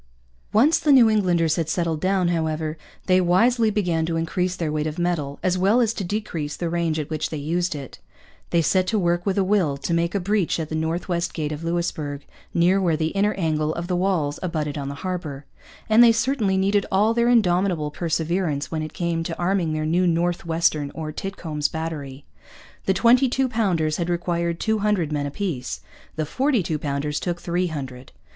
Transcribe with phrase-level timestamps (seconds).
[0.51, 4.87] Once the New Englanders had settled down, however, they wisely began to increase their weight
[4.87, 7.99] of metal, as well as to decrease the range at which they used it.
[8.49, 11.35] They set to work with a will to make a breach at the North West
[11.35, 15.45] Gate of Louisbourg, near where the inner angle of the walls abutted on the harbour;
[15.87, 20.07] and they certainly needed all their indomitable perseverance when it came to arming their new
[20.07, 22.25] 'North Western' or 'Titcomb's Battery.'
[22.87, 25.81] The twenty two pounders had required two hundred men apiece.
[26.15, 28.13] The forty two pounders took three hundred.